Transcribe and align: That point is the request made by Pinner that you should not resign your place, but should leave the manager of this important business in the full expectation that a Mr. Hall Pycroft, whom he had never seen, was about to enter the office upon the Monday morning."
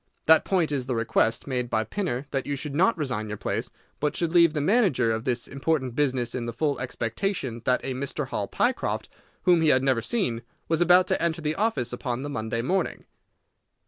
That 0.25 0.43
point 0.43 0.71
is 0.71 0.87
the 0.87 0.95
request 0.95 1.45
made 1.45 1.69
by 1.69 1.83
Pinner 1.83 2.25
that 2.31 2.47
you 2.47 2.55
should 2.55 2.73
not 2.73 2.97
resign 2.97 3.27
your 3.27 3.37
place, 3.37 3.69
but 3.99 4.15
should 4.15 4.33
leave 4.33 4.53
the 4.53 4.59
manager 4.59 5.11
of 5.11 5.25
this 5.25 5.47
important 5.47 5.95
business 5.95 6.33
in 6.33 6.47
the 6.47 6.53
full 6.53 6.79
expectation 6.79 7.61
that 7.65 7.85
a 7.85 7.93
Mr. 7.93 8.29
Hall 8.29 8.47
Pycroft, 8.47 9.09
whom 9.43 9.61
he 9.61 9.69
had 9.69 9.83
never 9.83 10.01
seen, 10.01 10.41
was 10.67 10.81
about 10.81 11.05
to 11.09 11.21
enter 11.21 11.39
the 11.43 11.53
office 11.53 11.93
upon 11.93 12.23
the 12.23 12.29
Monday 12.31 12.63
morning." 12.63 13.05